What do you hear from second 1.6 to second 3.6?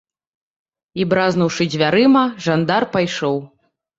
дзвярыма, жандар пайшоў.